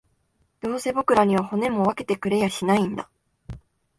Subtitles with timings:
[0.61, 3.07] どうせ僕らには、骨も分けてくれやしないんだ